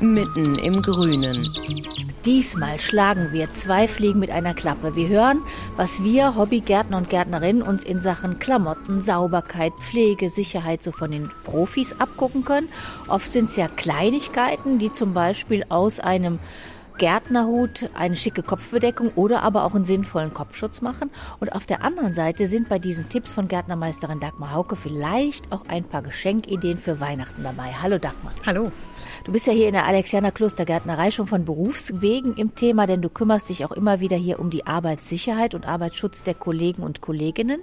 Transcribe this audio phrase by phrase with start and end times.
[0.00, 1.48] mitten im Grünen.
[2.24, 4.96] Diesmal schlagen wir zwei Fliegen mit einer Klappe.
[4.96, 5.42] Wir hören,
[5.76, 11.30] was wir Hobbygärtner und Gärtnerinnen uns in Sachen Klamotten, Sauberkeit, Pflege, Sicherheit so von den
[11.44, 12.68] Profis abgucken können.
[13.08, 16.40] Oft sind es ja Kleinigkeiten, die zum Beispiel aus einem
[16.98, 21.10] Gärtnerhut, eine schicke Kopfbedeckung oder aber auch einen sinnvollen Kopfschutz machen.
[21.40, 25.66] Und auf der anderen Seite sind bei diesen Tipps von Gärtnermeisterin Dagmar Hauke vielleicht auch
[25.68, 27.74] ein paar Geschenkideen für Weihnachten dabei.
[27.82, 28.32] Hallo Dagmar.
[28.46, 28.72] Hallo.
[29.26, 33.08] Du bist ja hier in der Alexianer Klostergärtnerei schon von Berufswegen im Thema, denn du
[33.08, 37.60] kümmerst dich auch immer wieder hier um die Arbeitssicherheit und Arbeitsschutz der Kollegen und Kolleginnen.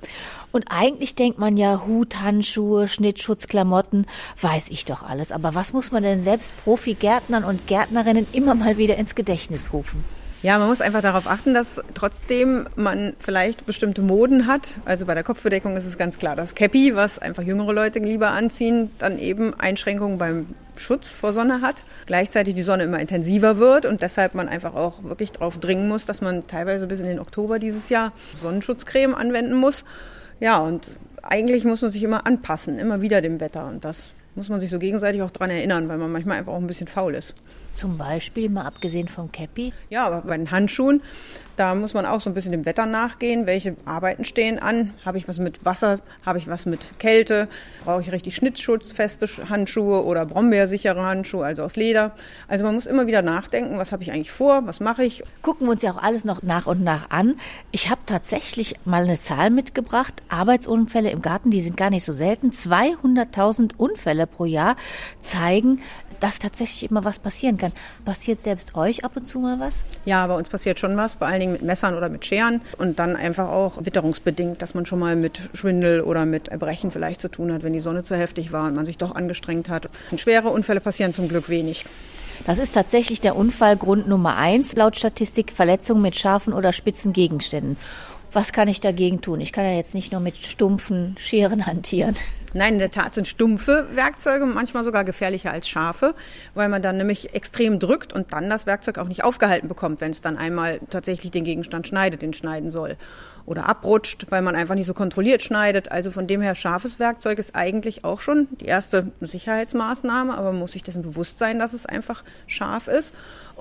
[0.52, 4.08] Und eigentlich denkt man ja Hut, Handschuhe, Schnittschutz, Klamotten,
[4.42, 5.32] weiß ich doch alles.
[5.32, 10.04] Aber was muss man denn selbst Profi-Gärtnern und Gärtnerinnen immer mal wieder ins Gedächtnis rufen?
[10.44, 14.78] Ja, man muss einfach darauf achten, dass trotzdem man vielleicht bestimmte Moden hat.
[14.84, 18.32] Also bei der Kopfbedeckung ist es ganz klar das Cappy, was einfach jüngere Leute lieber
[18.32, 21.84] anziehen, dann eben Einschränkungen beim Schutz vor Sonne hat.
[22.08, 26.06] Gleichzeitig die Sonne immer intensiver wird und deshalb man einfach auch wirklich darauf dringen muss,
[26.06, 29.86] dass man teilweise bis in den Oktober dieses Jahr Sonnenschutzcreme anwenden muss.
[30.42, 30.86] Ja, und
[31.22, 33.66] eigentlich muss man sich immer anpassen, immer wieder dem Wetter.
[33.66, 36.60] Und das muss man sich so gegenseitig auch daran erinnern, weil man manchmal einfach auch
[36.60, 37.36] ein bisschen faul ist.
[37.74, 39.74] Zum Beispiel, mal abgesehen vom Cappy?
[39.90, 41.02] Ja, aber bei den Handschuhen,
[41.56, 43.46] da muss man auch so ein bisschen dem Wetter nachgehen.
[43.46, 44.94] Welche Arbeiten stehen an?
[45.06, 46.00] Habe ich was mit Wasser?
[46.24, 47.48] Habe ich was mit Kälte?
[47.84, 52.16] Brauche ich richtig schnittschutzfeste Handschuhe oder brombeersichere Handschuhe, also aus Leder?
[52.48, 54.66] Also man muss immer wieder nachdenken, was habe ich eigentlich vor?
[54.66, 55.24] Was mache ich?
[55.42, 57.36] Gucken wir uns ja auch alles noch nach und nach an.
[57.72, 60.22] Ich habe tatsächlich mal eine Zahl mitgebracht.
[60.30, 62.52] Arbeitsunfälle im Garten, die sind gar nicht so selten.
[62.52, 64.76] 200.000 Unfälle pro Jahr
[65.22, 65.82] zeigen,
[66.20, 67.74] dass tatsächlich immer was passieren kann.
[68.06, 69.80] Passiert selbst euch ab und zu mal was?
[70.06, 72.98] Ja, bei uns passiert schon was, vor allen Dingen mit Messern oder mit Scheren und
[72.98, 77.30] dann einfach auch witterungsbedingt, dass man schon mal mit Schwindel oder mit Erbrechen vielleicht zu
[77.30, 79.90] tun hat, wenn die Sonne zu heftig war und man sich doch angestrengt hat.
[80.16, 81.86] Schwere Unfälle passieren zum Glück wenig.
[82.46, 87.78] Das ist tatsächlich der Unfallgrund Nummer eins laut Statistik Verletzungen mit scharfen oder spitzen Gegenständen.
[88.34, 89.42] Was kann ich dagegen tun?
[89.42, 92.16] Ich kann ja jetzt nicht nur mit stumpfen Scheren hantieren.
[92.56, 96.14] Nein, in der Tat sind stumpfe Werkzeuge manchmal sogar gefährlicher als scharfe,
[96.54, 100.12] weil man dann nämlich extrem drückt und dann das Werkzeug auch nicht aufgehalten bekommt, wenn
[100.12, 102.96] es dann einmal tatsächlich den Gegenstand schneidet, den schneiden soll.
[103.46, 105.92] Oder abrutscht, weil man einfach nicht so kontrolliert schneidet.
[105.92, 110.60] Also von dem her, scharfes Werkzeug ist eigentlich auch schon die erste Sicherheitsmaßnahme, aber man
[110.60, 113.14] muss sich dessen bewusst sein, dass es einfach scharf ist.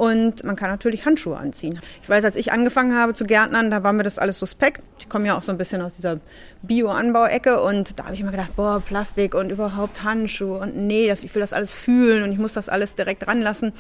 [0.03, 1.79] Und man kann natürlich Handschuhe anziehen.
[2.03, 4.83] Ich weiß, als ich angefangen habe zu Gärtnern, da war mir das alles suspekt.
[4.99, 6.19] Ich komme ja auch so ein bisschen aus dieser
[6.63, 11.23] Bio-Anbauecke und da habe ich immer gedacht, boah, Plastik und überhaupt Handschuhe und nee, das,
[11.23, 13.73] ich will das alles fühlen und ich muss das alles direkt ranlassen.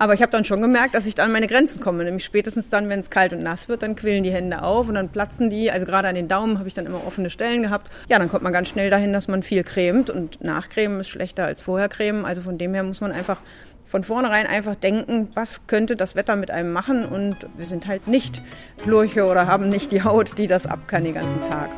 [0.00, 2.02] Aber ich habe dann schon gemerkt, dass ich da an meine Grenzen komme.
[2.02, 4.96] Nämlich spätestens dann, wenn es kalt und nass wird, dann quillen die Hände auf und
[4.96, 5.70] dann platzen die.
[5.70, 7.92] Also gerade an den Daumen habe ich dann immer offene Stellen gehabt.
[8.08, 11.44] Ja, dann kommt man ganz schnell dahin, dass man viel cremt und nachcremen ist schlechter
[11.44, 12.24] als vorher cremen.
[12.24, 13.40] Also von dem her muss man einfach
[13.90, 18.06] von vornherein einfach denken, was könnte das Wetter mit einem machen und wir sind halt
[18.06, 18.40] nicht
[18.86, 21.70] Lurche oder haben nicht die Haut, die das ab kann den ganzen Tag.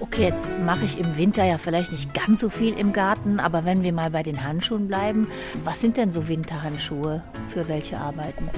[0.00, 3.64] Okay, jetzt mache ich im Winter ja vielleicht nicht ganz so viel im Garten, aber
[3.64, 5.28] wenn wir mal bei den Handschuhen bleiben,
[5.62, 8.50] was sind denn so Winterhandschuhe für welche Arbeiten?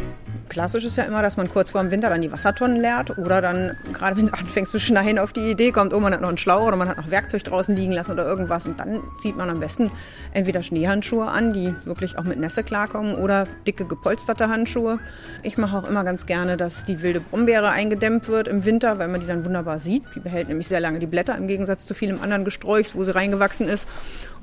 [0.49, 3.41] Klassisch ist ja immer, dass man kurz vor dem Winter dann die Wassertonnen leert oder
[3.41, 6.29] dann, gerade wenn es anfängt zu schneien, auf die Idee kommt, oh, man hat noch
[6.29, 9.37] einen Schlauch oder man hat noch Werkzeug draußen liegen lassen oder irgendwas und dann zieht
[9.37, 9.91] man am besten
[10.33, 14.99] entweder Schneehandschuhe an, die wirklich auch mit Nässe klarkommen oder dicke gepolsterte Handschuhe.
[15.43, 19.09] Ich mache auch immer ganz gerne, dass die wilde Brombeere eingedämmt wird im Winter, weil
[19.09, 20.05] man die dann wunderbar sieht.
[20.15, 23.15] Die behält nämlich sehr lange die Blätter im Gegensatz zu vielem anderen Gesträuchs, wo sie
[23.15, 23.89] reingewachsen ist.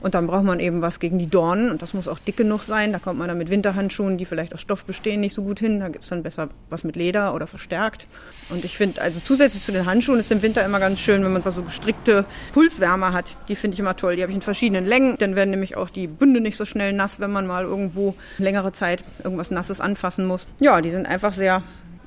[0.01, 2.63] Und dann braucht man eben was gegen die Dornen und das muss auch dick genug
[2.63, 2.91] sein.
[2.91, 5.79] Da kommt man dann mit Winterhandschuhen, die vielleicht aus Stoff bestehen, nicht so gut hin.
[5.79, 8.07] Da gibt es dann besser was mit Leder oder verstärkt.
[8.49, 11.31] Und ich finde, also zusätzlich zu den Handschuhen ist im Winter immer ganz schön, wenn
[11.31, 13.35] man so gestrickte Pulswärmer hat.
[13.47, 14.15] Die finde ich immer toll.
[14.15, 15.17] Die habe ich in verschiedenen Längen.
[15.19, 18.71] Dann werden nämlich auch die Bünde nicht so schnell nass, wenn man mal irgendwo längere
[18.71, 20.47] Zeit irgendwas Nasses anfassen muss.
[20.59, 21.61] Ja, die sind einfach sehr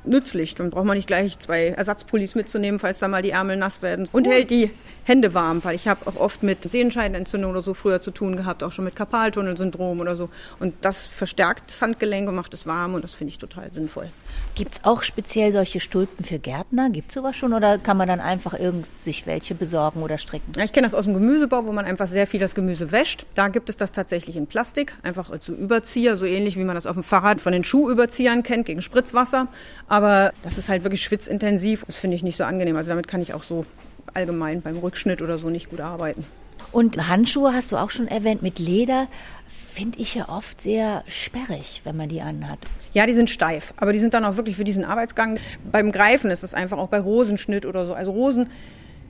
[0.05, 0.55] nützlich.
[0.55, 4.08] Dann braucht man nicht gleich zwei Ersatzpullis mitzunehmen, falls da mal die Ärmel nass werden.
[4.12, 4.70] Und hält die
[5.04, 8.62] Hände warm, weil ich habe auch oft mit Sehenscheidenentzündung oder so früher zu tun gehabt,
[8.62, 10.30] auch schon mit Karpaltunnelsyndrom oder so.
[10.58, 14.08] Und das verstärkt das Handgelenk und macht es warm und das finde ich total sinnvoll.
[14.54, 16.90] Gibt es auch speziell solche Stulpen für Gärtner?
[16.90, 20.52] Gibt es sowas schon oder kann man dann einfach irgend sich welche besorgen oder stricken?
[20.56, 23.26] Ja, ich kenne das aus dem Gemüsebau, wo man einfach sehr viel das Gemüse wäscht.
[23.34, 26.86] Da gibt es das tatsächlich in Plastik, einfach als Überzieher, so ähnlich wie man das
[26.86, 29.48] auf dem Fahrrad von den Schuhüberziehern kennt, gegen Spritzwasser.
[29.88, 31.84] Aber das ist halt wirklich schwitzintensiv.
[31.86, 32.76] Das finde ich nicht so angenehm.
[32.76, 33.66] Also damit kann ich auch so
[34.14, 36.25] allgemein beim Rückschnitt oder so nicht gut arbeiten.
[36.72, 39.06] Und Handschuhe hast du auch schon erwähnt mit Leder,
[39.46, 42.58] finde ich ja oft sehr sperrig, wenn man die anhat.
[42.93, 45.38] Ja, die sind steif, aber die sind dann auch wirklich für diesen Arbeitsgang.
[45.70, 47.94] Beim Greifen ist es einfach auch bei Rosenschnitt oder so.
[47.94, 48.49] Also Rosen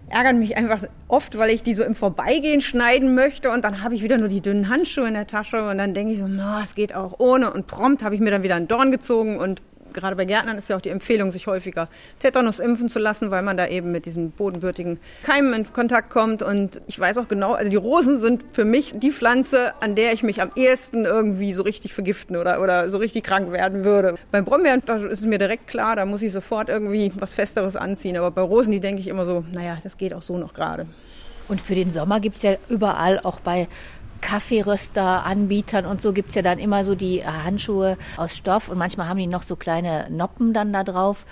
[0.09, 3.95] ärgern mich einfach oft, weil ich die so im Vorbeigehen schneiden möchte und dann habe
[3.95, 6.62] ich wieder nur die dünnen Handschuhe in der Tasche und dann denke ich so, na,
[6.62, 9.62] es geht auch ohne und prompt habe ich mir dann wieder einen Dorn gezogen und
[9.94, 11.88] gerade bei Gärtnern ist ja auch die Empfehlung, sich häufiger
[12.19, 16.43] Tetanus impfen zu lassen, weil man da eben mit diesen bodenbürtigen Keimen in Kontakt kommt.
[16.43, 20.12] Und ich weiß auch genau, also die Rosen sind für mich die Pflanze, an der
[20.12, 24.17] ich mich am ehesten irgendwie so richtig vergiften oder, oder so richtig krank werden würde.
[24.31, 28.17] Beim Brombeeren ist es mir direkt klar, da muss ich sofort irgendwie was Festeres anziehen.
[28.17, 30.87] Aber bei Rosen, die denke ich immer so, naja, das geht auch so noch gerade.
[31.49, 33.69] Und für den Sommer gibt es ja überall, auch bei
[34.25, 39.06] Kaffeeröster-Anbietern und so gibt es ja dann immer so die Handschuhe aus Stoff und manchmal
[39.06, 41.26] haben die noch so kleine Noppen dann da drauf.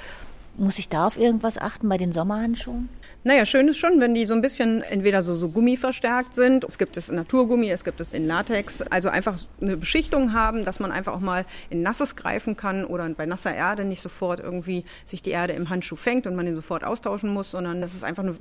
[0.59, 2.91] Muss ich da auf irgendwas achten bei den Sommerhandschuhen?
[3.25, 6.65] Naja, schön ist schon, wenn die so ein bisschen entweder so, so Gummi verstärkt sind.
[6.65, 8.83] Es gibt es in Naturgummi, es gibt es in Latex.
[8.83, 13.09] Also einfach eine Beschichtung haben, dass man einfach auch mal in Nasses greifen kann oder
[13.09, 16.57] bei nasser Erde nicht sofort irgendwie sich die Erde im Handschuh fängt und man den
[16.57, 18.35] sofort austauschen muss, sondern dass es einfach eine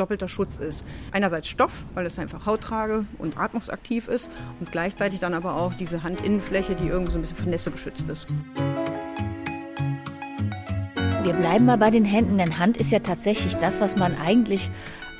[0.00, 0.84] doppelter Schutz ist.
[1.12, 6.02] Einerseits Stoff, weil es einfach hauttrage und atmungsaktiv ist und gleichzeitig dann aber auch diese
[6.02, 8.26] Handinnenfläche, die irgendwie so ein bisschen von Nässe geschützt ist.
[11.22, 14.70] Wir bleiben mal bei den Händen, denn Hand ist ja tatsächlich das, was man eigentlich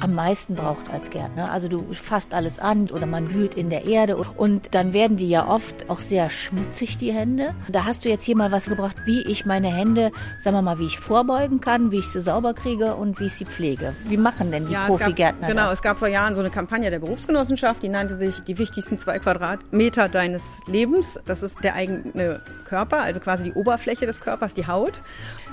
[0.01, 1.51] am meisten braucht als Gärtner.
[1.51, 5.29] Also du fasst alles an oder man wühlt in der Erde und dann werden die
[5.29, 7.55] ja oft auch sehr schmutzig, die Hände.
[7.69, 10.79] Da hast du jetzt hier mal was gebracht, wie ich meine Hände, sagen wir mal,
[10.79, 13.95] wie ich vorbeugen kann, wie ich sie sauber kriege und wie ich sie pflege.
[14.05, 15.75] Wie machen denn die ja, Profigärtner Genau, das?
[15.75, 19.19] es gab vor Jahren so eine Kampagne der Berufsgenossenschaft, die nannte sich die wichtigsten zwei
[19.19, 21.21] Quadratmeter deines Lebens.
[21.27, 25.03] Das ist der eigene Körper, also quasi die Oberfläche des Körpers, die Haut.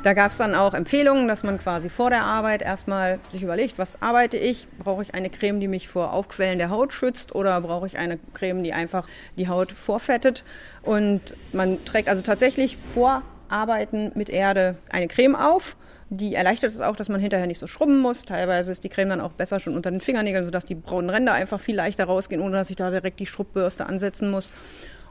[0.04, 3.78] Da gab es dann auch Empfehlungen, dass man quasi vor der Arbeit erstmal sich überlegt,
[3.78, 4.68] was arbeite arbeite ich?
[4.80, 8.20] Brauche ich eine Creme, die mich vor Aufquellen der Haut schützt oder brauche ich eine
[8.34, 9.08] Creme, die einfach
[9.38, 10.44] die Haut vorfettet?
[10.84, 11.22] Und
[11.54, 15.76] man trägt also tatsächlich vor Arbeiten mit Erde eine Creme auf.
[16.10, 18.24] Die erleichtert es auch, dass man hinterher nicht so schrubben muss.
[18.24, 21.34] Teilweise ist die Creme dann auch besser schon unter den Fingernägeln, sodass die braunen Ränder
[21.34, 24.50] einfach viel leichter rausgehen, ohne dass ich da direkt die Schrubbürste ansetzen muss.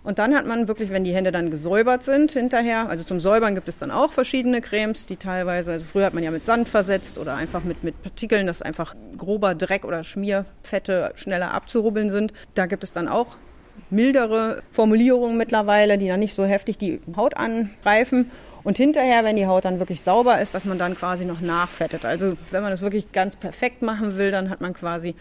[0.06, 3.56] Und dann hat man wirklich, wenn die Hände dann gesäubert sind hinterher, also zum Säubern
[3.56, 6.68] gibt es dann auch verschiedene Cremes, die teilweise, also früher hat man ja mit Sand
[6.68, 12.32] versetzt oder einfach mit, mit Partikeln, dass einfach grober Dreck oder Schmierfette schneller abzurubbeln sind.
[12.54, 13.36] Da gibt es dann auch
[13.90, 18.30] mildere Formulierungen mittlerweile, die dann nicht so heftig die Haut angreifen.
[18.62, 22.04] Und hinterher, wenn die Haut dann wirklich sauber ist, dass man dann quasi noch nachfettet.
[22.04, 25.16] Also wenn man das wirklich ganz perfekt machen will, dann hat man quasi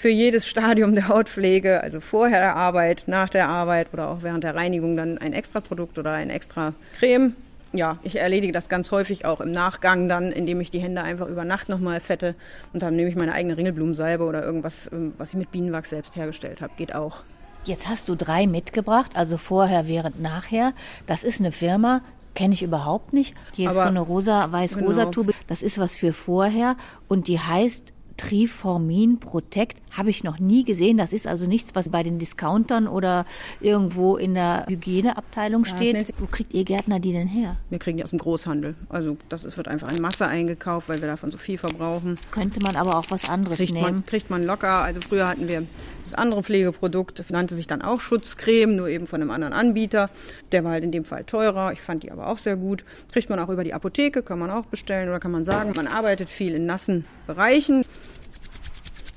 [0.00, 4.44] für jedes Stadium der Hautpflege, also vorher der Arbeit, nach der Arbeit oder auch während
[4.44, 7.36] der Reinigung dann ein extra Produkt oder ein extra Creme.
[7.74, 11.28] Ja, ich erledige das ganz häufig auch im Nachgang dann, indem ich die Hände einfach
[11.28, 12.34] über Nacht nochmal fette
[12.72, 16.16] und dann nehme ich meine eigene Ringelblumensalbe oder irgendwas, ähm, was ich mit Bienenwachs selbst
[16.16, 16.72] hergestellt habe.
[16.78, 17.22] Geht auch.
[17.64, 20.72] Jetzt hast du drei mitgebracht, also vorher, während, nachher.
[21.06, 22.00] Das ist eine Firma,
[22.34, 23.34] kenne ich überhaupt nicht.
[23.54, 25.10] Hier ist so eine rosa, weiß-rosa genau.
[25.10, 25.34] Tube.
[25.46, 26.76] Das ist was für vorher
[27.06, 30.98] und die heißt Triformin Protect habe ich noch nie gesehen.
[30.98, 33.24] Das ist also nichts, was bei den Discountern oder
[33.62, 36.12] irgendwo in der Hygieneabteilung steht.
[36.18, 37.56] Wo kriegt ihr Gärtner die denn her?
[37.70, 38.74] Wir kriegen die aus dem Großhandel.
[38.90, 42.18] Also das ist, wird einfach in Masse eingekauft, weil wir davon so viel verbrauchen.
[42.30, 43.84] Könnte man aber auch was anderes kriegt nehmen?
[43.84, 44.82] Man, kriegt man locker.
[44.82, 45.66] Also früher hatten wir
[46.10, 50.10] das andere Pflegeprodukt, nannte sich dann auch Schutzcreme, nur eben von einem anderen Anbieter.
[50.52, 51.72] Der war halt in dem Fall teurer.
[51.72, 52.84] Ich fand die aber auch sehr gut.
[53.12, 55.86] Kriegt man auch über die Apotheke, kann man auch bestellen oder kann man sagen, man
[55.86, 57.84] arbeitet viel in nassen Bereichen.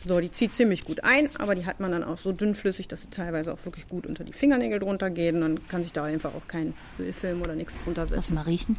[0.06, 3.04] So, die zieht ziemlich gut ein, aber die hat man dann auch so dünnflüssig, dass
[3.04, 5.34] sie teilweise auch wirklich gut unter die Fingernägel drunter geht.
[5.34, 8.16] Und dann kann sich da einfach auch kein Ölfilm oder nichts drunter setzen.
[8.16, 8.78] Lass mal riechen.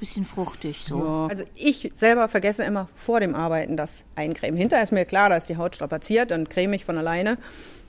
[0.00, 0.98] Bisschen fruchtig so.
[0.98, 1.26] Ja.
[1.28, 4.56] Also ich selber vergesse immer vor dem Arbeiten das Eincremen.
[4.56, 7.36] Hinterher ist mir klar, da ist die Haut strapaziert, dann creme ich von alleine.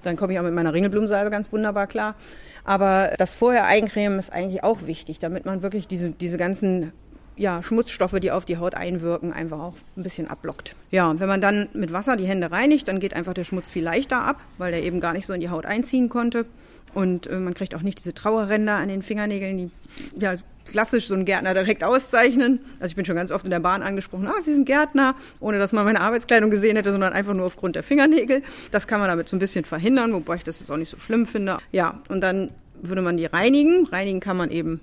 [0.04, 2.16] Dann komme ich auch mit meiner Ringelblumensalbe ganz wunderbar klar.
[2.64, 6.94] Aber das vorher Eincremen ist eigentlich auch wichtig, damit man wirklich diese, diese ganzen
[7.40, 10.76] ja, Schmutzstoffe, die auf die Haut einwirken, einfach auch ein bisschen abblockt.
[10.92, 13.72] Ja, und wenn man dann mit Wasser die Hände reinigt, dann geht einfach der Schmutz
[13.72, 16.46] viel leichter ab, weil der eben gar nicht so in die Haut einziehen konnte.
[16.94, 19.72] Und äh, man kriegt auch nicht diese Trauerränder an den Fingernägeln, die
[20.20, 20.36] ja
[20.70, 22.60] klassisch so einen Gärtner direkt auszeichnen.
[22.80, 25.58] Also ich bin schon ganz oft in der Bahn angesprochen, ah, Sie sind Gärtner, ohne
[25.58, 28.44] dass man meine Arbeitskleidung gesehen hätte, sondern einfach nur aufgrund der Fingernägel.
[28.72, 31.00] Das kann man damit so ein bisschen verhindern, wobei ich das jetzt auch nicht so
[31.00, 31.58] schlimm finde.
[31.72, 33.86] Ja, und dann würde man die reinigen.
[33.88, 34.80] Reinigen kann man eben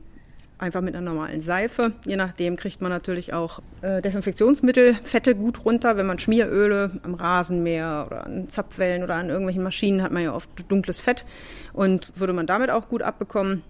[0.58, 1.92] einfach mit einer normalen Seife.
[2.04, 5.96] Je nachdem kriegt man natürlich auch äh, Desinfektionsmittel, Fette gut runter.
[5.96, 10.34] Wenn man Schmieröle am Rasenmäher oder an Zapfwellen oder an irgendwelchen Maschinen hat man ja
[10.34, 11.24] oft dunkles Fett
[11.72, 13.62] und würde man damit auch gut abbekommen.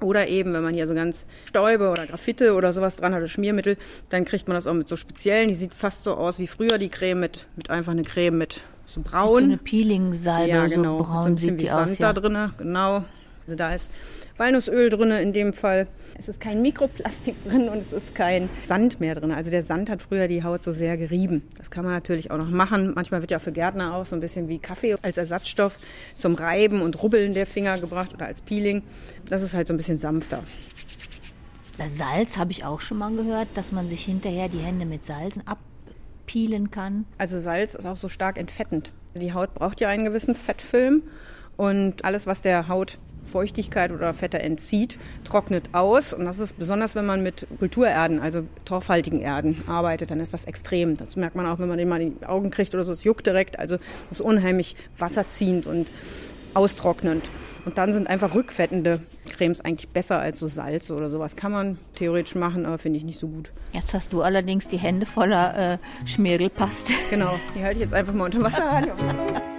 [0.00, 3.28] Oder eben, wenn man hier so ganz Stäube oder Graffite oder sowas dran hat, oder
[3.28, 3.78] Schmiermittel,
[4.10, 5.48] dann kriegt man das auch mit so speziellen.
[5.48, 8.60] Die sieht fast so aus wie früher die Creme mit, mit einfach eine Creme mit
[8.84, 9.38] so braun.
[9.38, 10.98] So eine Peeling-Salbe, ja, genau.
[10.98, 11.98] so braun so ein bisschen sieht wie die Sand aus.
[11.98, 12.12] Ja.
[12.12, 13.04] da drin, genau.
[13.46, 13.92] Also da ist
[14.38, 15.86] Walnussöl drin in dem Fall.
[16.18, 19.30] Es ist kein Mikroplastik drin und es ist kein Sand mehr drin.
[19.30, 21.42] Also der Sand hat früher die Haut so sehr gerieben.
[21.56, 22.92] Das kann man natürlich auch noch machen.
[22.94, 25.78] Manchmal wird ja für Gärtner auch so ein bisschen wie Kaffee als Ersatzstoff
[26.16, 28.82] zum Reiben und Rubbeln der Finger gebracht oder als Peeling.
[29.28, 30.42] Das ist halt so ein bisschen sanfter.
[31.86, 35.38] Salz habe ich auch schon mal gehört, dass man sich hinterher die Hände mit Salz
[35.44, 37.04] abpeelen kann.
[37.18, 38.90] Also Salz ist auch so stark entfettend.
[39.14, 41.02] Die Haut braucht ja einen gewissen Fettfilm
[41.56, 46.12] und alles, was der Haut Feuchtigkeit oder Fette entzieht, trocknet aus.
[46.12, 50.44] Und das ist besonders, wenn man mit Kulturerden, also torfhaltigen Erden arbeitet, dann ist das
[50.44, 50.96] extrem.
[50.96, 52.92] Das merkt man auch, wenn man den mal in die Augen kriegt oder so.
[52.92, 53.58] Es juckt direkt.
[53.58, 53.76] Also
[54.08, 55.90] das ist unheimlich wasserziehend und
[56.54, 57.30] austrocknend.
[57.66, 61.34] Und dann sind einfach rückfettende Cremes eigentlich besser als so Salz oder sowas.
[61.36, 63.50] Kann man theoretisch machen, aber finde ich nicht so gut.
[63.72, 66.92] Jetzt hast du allerdings die Hände voller äh, Schmirgelpaste.
[67.10, 68.92] Genau, die halte ich jetzt einfach mal unter Wasser an.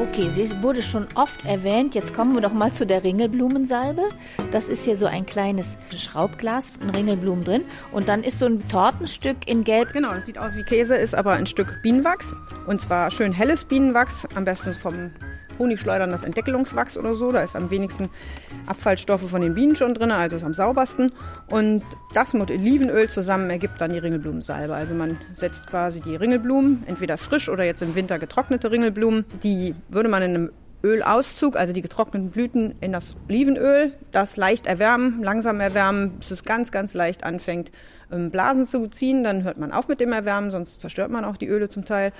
[0.00, 1.96] Okay, sie wurde schon oft erwähnt.
[1.96, 4.02] Jetzt kommen wir doch mal zu der Ringelblumensalbe.
[4.52, 7.64] Das ist hier so ein kleines Schraubglas, ein Ringelblumen drin.
[7.90, 9.92] Und dann ist so ein Tortenstück in Gelb.
[9.92, 12.32] Genau, das sieht aus wie Käse, ist aber ein Stück Bienenwachs.
[12.68, 15.10] Und zwar schön helles Bienenwachs, am besten vom
[15.58, 17.32] Honigschleudern das Entdeckelungswachs oder so.
[17.32, 18.08] Da ist am wenigsten
[18.66, 21.12] Abfallstoffe von den Bienen schon drin, also ist am saubersten.
[21.50, 21.82] Und
[22.14, 24.74] das mit Olivenöl zusammen ergibt dann die Ringelblumensalbe.
[24.74, 29.74] Also man setzt quasi die Ringelblumen, entweder frisch oder jetzt im Winter getrocknete Ringelblumen, die
[29.88, 30.50] würde man in einem
[30.84, 36.44] Ölauszug, also die getrockneten Blüten, in das Olivenöl, das leicht erwärmen, langsam erwärmen, bis es
[36.44, 37.72] ganz, ganz leicht anfängt,
[38.12, 39.24] ähm, Blasen zu ziehen.
[39.24, 42.12] Dann hört man auf mit dem Erwärmen, sonst zerstört man auch die Öle zum Teil.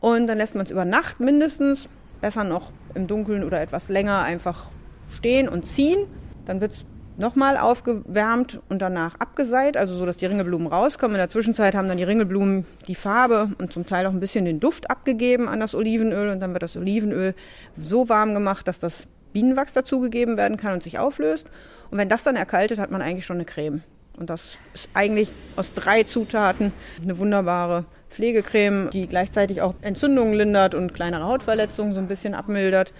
[0.00, 1.88] Und dann lässt man es über Nacht mindestens,
[2.20, 4.66] besser noch im Dunkeln oder etwas länger einfach
[5.10, 6.06] stehen und ziehen.
[6.46, 6.86] Dann wird es
[7.16, 11.14] nochmal aufgewärmt und danach abgeseit, also so, dass die Ringelblumen rauskommen.
[11.14, 14.44] In der Zwischenzeit haben dann die Ringelblumen die Farbe und zum Teil auch ein bisschen
[14.44, 17.34] den Duft abgegeben an das Olivenöl und dann wird das Olivenöl
[17.76, 21.50] so warm gemacht, dass das Bienenwachs dazugegeben werden kann und sich auflöst.
[21.90, 23.82] Und wenn das dann erkaltet, hat man eigentlich schon eine Creme.
[24.18, 30.74] Und das ist eigentlich aus drei Zutaten eine wunderbare Pflegecreme, die gleichzeitig auch Entzündungen lindert
[30.74, 32.92] und kleinere Hautverletzungen so ein bisschen abmildert.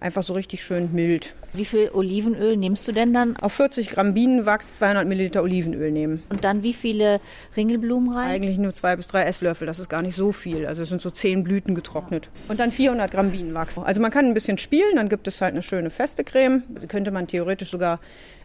[0.00, 1.34] Einfach so richtig schön mild.
[1.52, 3.36] Wie viel Olivenöl nimmst du denn dann?
[3.36, 6.22] Auf 40 Gramm Bienenwachs 200 Milliliter Olivenöl nehmen.
[6.28, 7.20] Und dann wie viele
[7.56, 8.30] Ringelblumen rein?
[8.30, 10.66] Eigentlich nur zwei bis drei Esslöffel, das ist gar nicht so viel.
[10.66, 12.28] Also es sind so zehn Blüten getrocknet.
[12.46, 13.80] Und dann 400 Gramm Bienenwachs.
[13.80, 16.62] Also man kann ein bisschen spielen, dann gibt es halt eine schöne feste Creme.
[16.80, 17.98] Die könnte man theoretisch sogar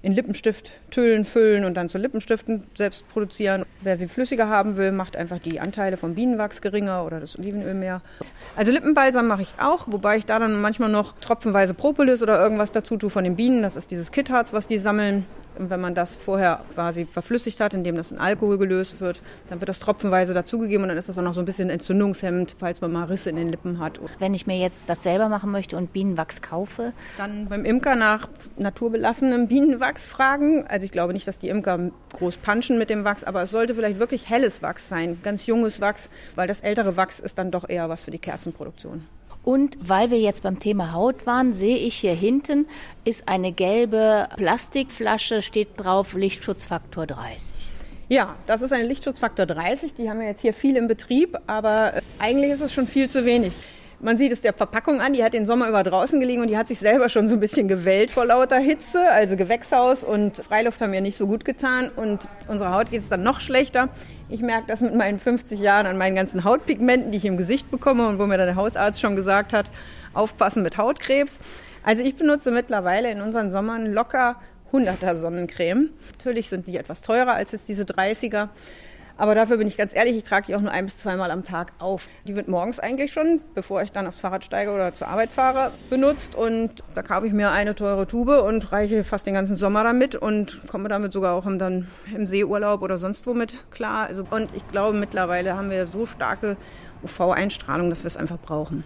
[0.04, 3.66] in Lippenstift Tüllen füllen und dann zu Lippenstiften selbst produzieren.
[3.82, 7.74] Wer sie flüssiger haben will, macht einfach die Anteile vom Bienenwachs geringer oder das Olivenöl
[7.74, 8.02] mehr.
[8.56, 12.74] Also Lippenbalsam mache ich auch, wobei ich da dann manchmal noch tropfenweise Propolis oder irgendwas
[12.74, 13.64] dazu tue von den Bienen.
[13.64, 15.26] Das ist dieses Kitharz, was die sammeln.
[15.58, 19.60] Und wenn man das vorher quasi verflüssigt hat, indem das in Alkohol gelöst wird, dann
[19.62, 22.82] wird das tropfenweise dazugegeben und dann ist das auch noch so ein bisschen entzündungshemmend, falls
[22.82, 24.00] man mal Risse in den Lippen hat.
[24.20, 28.28] Wenn ich mir jetzt das selber machen möchte und Bienenwachs kaufe, Dann beim Imker nach
[28.58, 30.66] naturbelassenem Bienenwachs fragen.
[30.68, 33.76] Also ich glaube nicht, dass die Imker groß punchen mit dem Wachs, aber es sollte
[33.76, 37.68] vielleicht wirklich helles Wachs sein, ganz junges Wachs, weil das ältere Wachs ist dann doch
[37.68, 39.04] eher was für die Kerzenproduktion.
[39.44, 42.66] Und weil wir jetzt beim Thema Haut waren, sehe ich hier hinten
[43.04, 47.54] ist eine gelbe Plastikflasche, steht drauf Lichtschutzfaktor 30.
[48.10, 49.96] Ja, das ist eine Lichtschutzfaktor 30.
[49.96, 53.10] Die haben wir jetzt hier viel im Betrieb, aber äh, eigentlich ist es schon viel
[53.10, 53.54] zu wenig.
[54.04, 56.58] Man sieht es der Verpackung an, die hat den Sommer über draußen gelegen und die
[56.58, 59.10] hat sich selber schon so ein bisschen gewellt vor lauter Hitze.
[59.10, 63.08] Also Gewächshaus und Freiluft haben mir nicht so gut getan und unserer Haut geht es
[63.08, 63.88] dann noch schlechter.
[64.28, 67.72] Ich merke das mit meinen 50 Jahren an meinen ganzen Hautpigmenten, die ich im Gesicht
[67.72, 69.72] bekomme und wo mir dann der Hausarzt schon gesagt hat,
[70.14, 71.40] aufpassen mit Hautkrebs.
[71.82, 74.36] Also ich benutze mittlerweile in unseren Sommern locker
[74.74, 75.92] 100er Sonnencreme.
[76.18, 78.50] Natürlich sind die etwas teurer als jetzt diese 30er.
[79.24, 81.46] Aber dafür bin ich ganz ehrlich, ich trage die auch nur ein bis zweimal am
[81.46, 82.10] Tag auf.
[82.28, 85.72] Die wird morgens eigentlich schon, bevor ich dann aufs Fahrrad steige oder zur Arbeit fahre,
[85.90, 86.36] benutzt.
[86.36, 90.18] Und da kaufe ich mir eine teure Tube und reiche fast den ganzen Sommer damit
[90.18, 94.08] und komme damit sogar auch im, dann im Seeurlaub oder sonst womit klar.
[94.08, 96.58] Also, und ich glaube, mittlerweile haben wir so starke
[97.06, 98.84] UV-Einstrahlung, dass wir es einfach brauchen.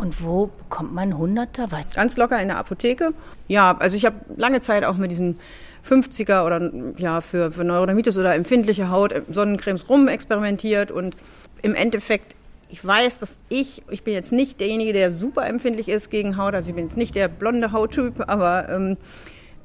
[0.00, 1.68] Und wo bekommt man Hunderter?
[1.94, 3.12] Ganz locker in der Apotheke.
[3.48, 5.38] Ja, also ich habe lange Zeit auch mit diesen
[5.86, 11.16] 50er oder ja für, für Neurodermitis oder empfindliche Haut äh, Sonnencremes rum experimentiert und
[11.62, 12.34] im Endeffekt
[12.70, 16.54] ich weiß, dass ich, ich bin jetzt nicht derjenige, der super empfindlich ist gegen Haut,
[16.54, 18.96] also ich bin jetzt nicht der blonde Hauttyp, aber ähm,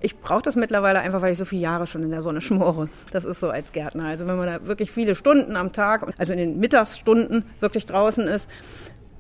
[0.01, 2.89] ich brauche das mittlerweile einfach, weil ich so viele Jahre schon in der Sonne schmore.
[3.11, 4.05] Das ist so als Gärtner.
[4.05, 8.27] Also wenn man da wirklich viele Stunden am Tag, also in den Mittagsstunden wirklich draußen
[8.27, 8.49] ist,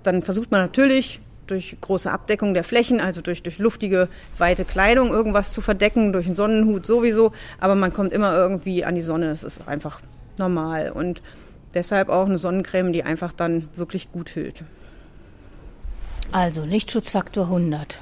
[0.05, 4.07] dann versucht man natürlich durch große Abdeckung der Flächen, also durch, durch luftige,
[4.37, 8.95] weite Kleidung irgendwas zu verdecken, durch einen Sonnenhut sowieso, aber man kommt immer irgendwie an
[8.95, 10.01] die Sonne, das ist einfach
[10.37, 11.21] normal und
[11.73, 14.63] deshalb auch eine Sonnencreme, die einfach dann wirklich gut hüllt.
[16.31, 18.01] Also Lichtschutzfaktor 100.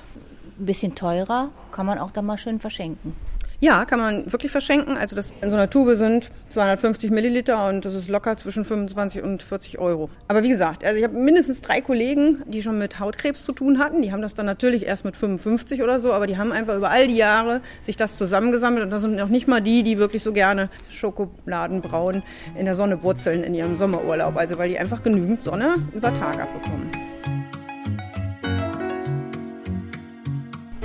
[0.59, 3.15] Ein bisschen teurer, kann man auch da mal schön verschenken.
[3.63, 4.97] Ja, kann man wirklich verschenken.
[4.97, 9.23] Also das in so einer Tube sind 250 Milliliter und das ist locker zwischen 25
[9.23, 10.09] und 40 Euro.
[10.27, 13.79] Aber wie gesagt, also ich habe mindestens drei Kollegen, die schon mit Hautkrebs zu tun
[13.79, 14.01] hatten.
[14.01, 16.89] Die haben das dann natürlich erst mit 55 oder so, aber die haben einfach über
[16.89, 20.23] all die Jahre sich das zusammengesammelt und das sind auch nicht mal die, die wirklich
[20.23, 22.21] so gerne Schokoladenbraun
[22.59, 24.35] in der Sonne brutzeln in ihrem Sommerurlaub.
[24.35, 26.91] Also weil die einfach genügend Sonne über Tag abbekommen.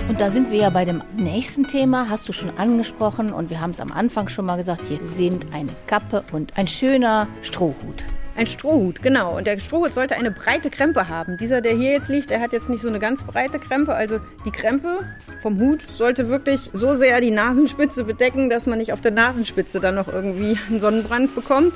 [0.08, 3.60] Und da sind wir ja bei dem nächsten Thema, hast du schon angesprochen und wir
[3.60, 8.02] haben es am Anfang schon mal gesagt, hier sind eine Kappe und ein schöner Strohhut.
[8.34, 9.36] Ein Strohhut, genau.
[9.36, 11.36] Und der Strohhut sollte eine breite Krempe haben.
[11.36, 13.94] Dieser, der hier jetzt liegt, der hat jetzt nicht so eine ganz breite Krempe.
[13.94, 15.00] Also die Krempe
[15.42, 19.78] vom Hut sollte wirklich so sehr die Nasenspitze bedecken, dass man nicht auf der Nasenspitze
[19.78, 21.74] dann noch irgendwie einen Sonnenbrand bekommt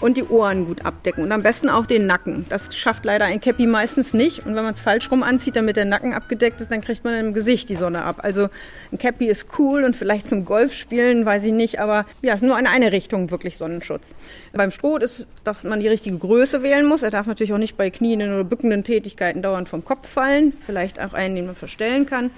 [0.00, 2.46] und die Ohren gut abdecken und am besten auch den Nacken.
[2.48, 5.76] Das schafft leider ein Cappy meistens nicht und wenn man es falsch rum anzieht, damit
[5.76, 8.20] der Nacken abgedeckt ist, dann kriegt man im Gesicht die Sonne ab.
[8.22, 8.48] Also
[8.92, 12.48] ein Cappy ist cool und vielleicht zum Golfspielen, weiß ich nicht, aber ja, es ist
[12.48, 14.14] nur in eine Richtung wirklich Sonnenschutz.
[14.52, 17.02] Beim Stroh ist, dass man die richtige Größe wählen muss.
[17.02, 21.00] Er darf natürlich auch nicht bei knienden oder bückenden Tätigkeiten dauernd vom Kopf fallen, vielleicht
[21.00, 22.30] auch einen, den man verstellen kann.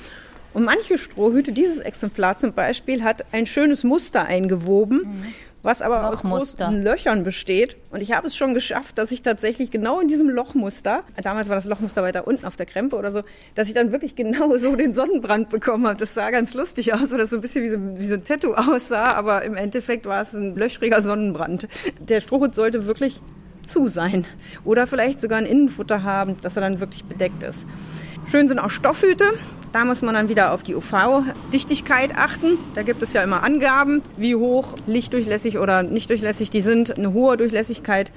[0.54, 4.98] Und manche Strohhüte, dieses Exemplar zum Beispiel, hat ein schönes Muster eingewoben.
[4.98, 7.76] Mhm was aber aus großen Löchern besteht.
[7.90, 11.56] Und ich habe es schon geschafft, dass ich tatsächlich genau in diesem Lochmuster, damals war
[11.56, 13.22] das Lochmuster weiter unten auf der Krempe oder so,
[13.54, 15.96] dass ich dann wirklich genau so den Sonnenbrand bekommen habe.
[15.96, 18.24] Das sah ganz lustig aus, weil das so ein bisschen wie so, wie so ein
[18.24, 21.68] Tattoo aussah, aber im Endeffekt war es ein löchriger Sonnenbrand.
[22.00, 23.20] Der Strohhut sollte wirklich
[23.64, 24.26] zu sein
[24.64, 27.66] oder vielleicht sogar ein Innenfutter haben, dass er dann wirklich bedeckt ist.
[28.30, 29.24] Schön sind auch Stoffhüte.
[29.72, 32.58] Da muss man dann wieder auf die UV-Dichtigkeit achten.
[32.74, 36.96] Da gibt es ja immer Angaben, wie hoch lichtdurchlässig oder nicht durchlässig die sind.
[36.96, 38.12] Eine hohe Durchlässigkeit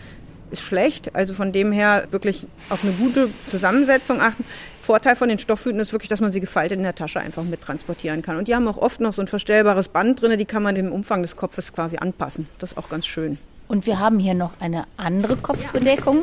[0.51, 1.15] ist schlecht.
[1.15, 4.43] Also von dem her wirklich auf eine gute Zusammensetzung achten.
[4.81, 7.61] Vorteil von den Stoffhüten ist wirklich, dass man sie gefaltet in der Tasche einfach mit
[7.61, 8.37] transportieren kann.
[8.37, 10.91] Und die haben auch oft noch so ein verstellbares Band drin, die kann man dem
[10.91, 12.47] Umfang des Kopfes quasi anpassen.
[12.59, 13.39] Das ist auch ganz schön.
[13.67, 16.21] Und wir haben hier noch eine andere Kopfbedeckung,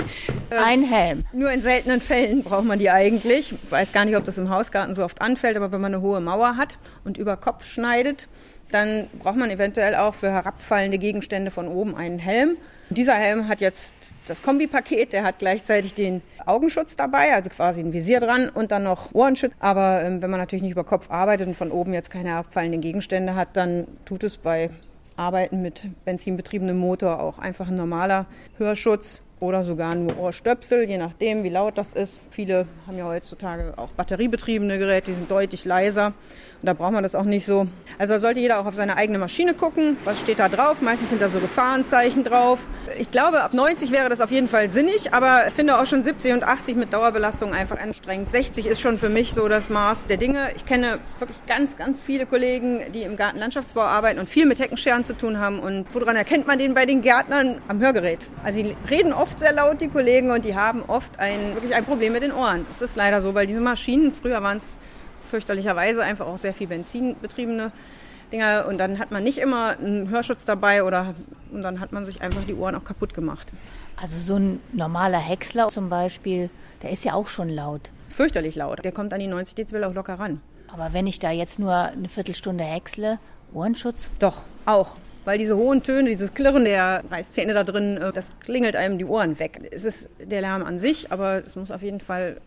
[0.51, 0.65] ja.
[0.65, 1.25] ein Helm.
[1.33, 3.53] Nur in seltenen Fällen braucht man die eigentlich.
[3.53, 6.03] Ich weiß gar nicht, ob das im Hausgarten so oft anfällt, aber wenn man eine
[6.03, 8.29] hohe Mauer hat und über Kopf schneidet,
[8.71, 12.57] dann braucht man eventuell auch für herabfallende Gegenstände von oben einen Helm.
[12.89, 13.93] Und dieser Helm hat jetzt
[14.27, 18.85] das Kombipaket, der hat gleichzeitig den Augenschutz dabei, also quasi ein Visier dran und dann
[18.85, 19.53] noch Ohrenschutz.
[19.61, 22.81] Aber ähm, wenn man natürlich nicht über Kopf arbeitet und von oben jetzt keine herabfallenden
[22.81, 24.71] Gegenstände hat, dann tut es bei
[25.17, 31.43] Arbeiten mit benzinbetriebenem Motor auch einfach ein normaler Hörschutz oder sogar nur Ohrstöpsel, je nachdem,
[31.43, 32.21] wie laut das ist.
[32.31, 36.07] Viele haben ja heutzutage auch batteriebetriebene Geräte, die sind deutlich leiser.
[36.63, 37.67] Und da braucht man das auch nicht so.
[37.99, 39.97] Also sollte jeder auch auf seine eigene Maschine gucken.
[40.05, 40.81] Was steht da drauf?
[40.81, 42.69] Meistens sind da so Gefahrenzeichen drauf.
[43.01, 46.05] Ich glaube, ab 90 wäre das auf jeden Fall sinnig, aber ich finde auch schon
[46.05, 48.31] 70 und 80 mit Dauerbelastung einfach anstrengend.
[48.31, 50.51] 60 ist schon für mich so das Maß der Dinge.
[50.55, 55.03] Ich kenne wirklich ganz, ganz viele Kollegen, die im Gartenlandschaftsbau arbeiten und viel mit Heckenscheren
[55.03, 55.59] zu tun haben.
[55.59, 57.61] Und woran erkennt man den bei den Gärtnern?
[57.67, 58.21] Am Hörgerät.
[58.45, 61.85] Also sie reden oft sehr laut, die Kollegen, und die haben oft ein, wirklich ein
[61.85, 62.67] Problem mit den Ohren.
[62.69, 64.79] Das ist leider so, weil diese Maschinen, früher waren es
[65.31, 67.73] fürchterlicherweise einfach auch sehr viel benzinbetriebene
[68.33, 71.15] Dinger und dann hat man nicht immer einen Hörschutz dabei oder
[71.53, 73.53] und dann hat man sich einfach die Ohren auch kaputt gemacht.
[74.01, 76.51] Also so ein normaler Häcksler zum Beispiel,
[76.83, 77.91] der ist ja auch schon laut.
[78.09, 78.85] Fürchterlich laut.
[78.85, 80.41] Der kommt an die 90 Dezibel auch locker ran.
[80.73, 83.19] Aber wenn ich da jetzt nur eine Viertelstunde häcksle,
[83.53, 84.09] Ohrenschutz?
[84.19, 84.97] Doch, auch.
[85.25, 89.05] Weil diese hohen Töne, dieses Klirren der Reißzähne da drin, äh, das klingelt einem die
[89.05, 89.69] Ohren weg.
[89.71, 92.39] Es ist der Lärm an sich, aber es muss auf jeden Fall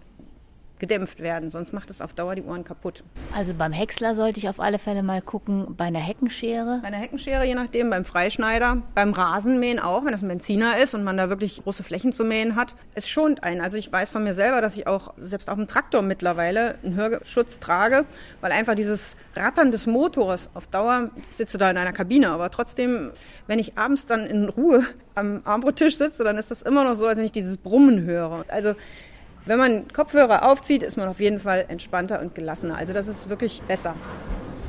[0.79, 3.03] gedämpft werden, sonst macht es auf Dauer die Ohren kaputt.
[3.35, 6.79] Also beim Häcksler sollte ich auf alle Fälle mal gucken, bei einer Heckenschere.
[6.81, 10.93] Bei einer Heckenschere, je nachdem, beim Freischneider, beim Rasenmähen auch, wenn das ein Benziner ist
[10.93, 12.75] und man da wirklich große Flächen zu mähen hat.
[12.93, 13.61] Es schont einen.
[13.61, 16.95] Also ich weiß von mir selber, dass ich auch selbst auf dem Traktor mittlerweile einen
[16.95, 18.05] Hörschutz trage,
[18.41, 22.51] weil einfach dieses Rattern des Motors auf Dauer, ich sitze da in einer Kabine, aber
[22.51, 23.11] trotzdem,
[23.47, 24.83] wenn ich abends dann in Ruhe
[25.15, 28.43] am Armbrottisch sitze, dann ist das immer noch so, als wenn ich dieses Brummen höre.
[28.49, 28.75] Also
[29.45, 32.77] wenn man Kopfhörer aufzieht, ist man auf jeden Fall entspannter und gelassener.
[32.77, 33.95] Also das ist wirklich besser.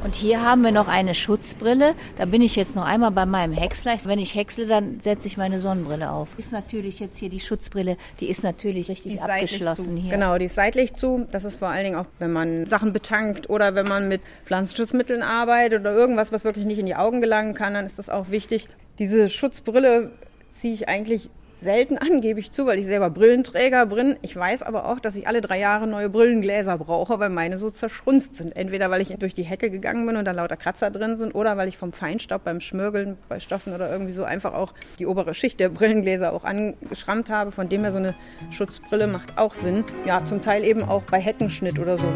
[0.05, 1.95] Und hier haben wir noch eine Schutzbrille.
[2.17, 3.97] Da bin ich jetzt noch einmal bei meinem Häcksler.
[4.05, 6.39] Wenn ich häcksle, dann setze ich meine Sonnenbrille auf.
[6.39, 10.13] Ist natürlich jetzt hier die Schutzbrille, die ist natürlich richtig Die ist abgeschlossen hier.
[10.13, 11.27] Genau, die ist seitlich zu.
[11.33, 15.23] Das ist vor allen Dingen auch, wenn man Sachen betankt oder wenn man mit Pflanzenschutzmitteln
[15.23, 18.31] arbeitet oder irgendwas, was wirklich nicht in die Augen gelangen kann, dann ist das auch
[18.31, 18.69] wichtig.
[19.01, 20.13] Diese Schutzbrille
[20.51, 24.17] ziehe ich eigentlich selten an, gebe ich zu, weil ich selber Brillenträger bin.
[24.23, 27.71] Ich weiß aber auch, dass ich alle drei Jahre neue Brillengläser brauche, weil meine so
[27.71, 28.55] zerschrunzt sind.
[28.55, 31.57] Entweder weil ich durch die Hecke gegangen bin und da lauter Kratzer drin sind oder
[31.57, 35.35] weil ich vom Feinstaub beim Schmirgeln bei Stoffen oder irgendwie so einfach auch die obere
[35.35, 37.53] Schicht der Brillengläser auch angeschrammt habe.
[37.53, 38.15] Von dem her so eine
[38.51, 39.85] Schutzbrille macht auch Sinn.
[40.05, 42.09] Ja, zum Teil eben auch bei Heckenschnitt oder so.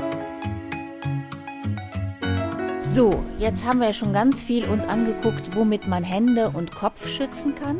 [2.82, 7.08] So, jetzt haben wir ja schon ganz viel uns angeguckt, womit man Hände und Kopf
[7.08, 7.78] schützen kann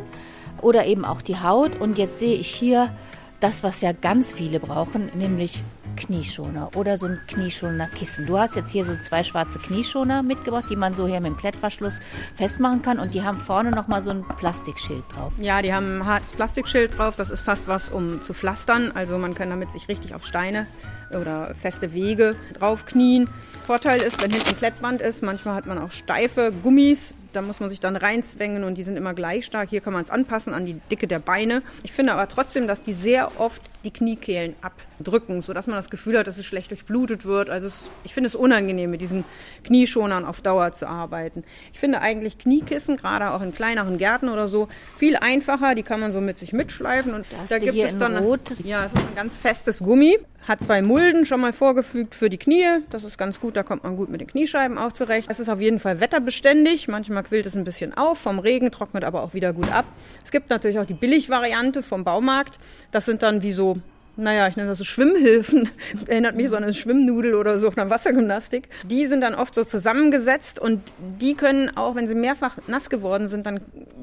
[0.61, 1.79] oder eben auch die Haut.
[1.79, 2.91] Und jetzt sehe ich hier
[3.39, 5.63] das, was ja ganz viele brauchen, nämlich
[5.95, 8.25] Knieschoner oder so ein Knieschoner-Kissen.
[8.25, 11.37] Du hast jetzt hier so zwei schwarze Knieschoner mitgebracht, die man so hier mit dem
[11.37, 11.99] Klettverschluss
[12.35, 15.33] festmachen kann und die haben vorne nochmal so ein Plastikschild drauf.
[15.39, 17.15] Ja, die haben ein hartes Plastikschild drauf.
[17.15, 18.91] Das ist fast was, um zu pflastern.
[18.93, 20.67] Also man kann damit sich richtig auf Steine
[21.11, 23.27] oder feste Wege draufknien.
[23.71, 27.13] Vorteil ist, wenn hinten Klettband ist, manchmal hat man auch steife Gummis.
[27.31, 29.69] Da muss man sich dann reinzwängen und die sind immer gleich stark.
[29.69, 31.63] Hier kann man es anpassen an die Dicke der Beine.
[31.83, 36.19] Ich finde aber trotzdem, dass die sehr oft die Kniekehlen abdrücken, sodass man das Gefühl
[36.19, 37.49] hat, dass es schlecht durchblutet wird.
[37.49, 39.23] Also es, ich finde es unangenehm, mit diesen
[39.63, 41.45] Knieschonern auf Dauer zu arbeiten.
[41.71, 45.75] Ich finde eigentlich Kniekissen, gerade auch in kleineren Gärten oder so, viel einfacher.
[45.75, 47.13] Die kann man so mit sich mitschleifen.
[47.13, 48.41] Und da du gibt es dann Rot.
[48.65, 52.37] ja, es ist ein ganz festes Gummi, hat zwei Mulden schon mal vorgefügt für die
[52.37, 52.79] Knie.
[52.89, 55.27] Das ist ganz gut, da kommt man gut mit den Kniescheiben auch zurecht.
[55.29, 56.87] Es ist auf jeden Fall wetterbeständig.
[56.87, 59.85] Manchmal quillt es ein bisschen auf vom Regen, trocknet aber auch wieder gut ab.
[60.23, 62.57] Es gibt natürlich auch die Billigvariante vom Baumarkt.
[62.89, 63.77] Das sind dann wie so
[64.17, 65.69] naja, ich nenne das so Schwimmhilfen.
[66.07, 68.67] Erinnert mich so an eine Schwimmnudel oder so auf einer Wassergymnastik.
[68.83, 70.81] Die sind dann oft so zusammengesetzt und
[71.19, 73.61] die können auch, wenn sie mehrfach nass geworden sind, dann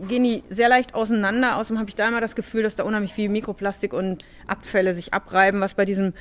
[0.08, 1.56] gehen die sehr leicht auseinander.
[1.56, 5.12] Außerdem habe ich da immer das Gefühl, dass da unheimlich viel Mikroplastik und Abfälle sich
[5.12, 6.14] abreiben, was bei diesem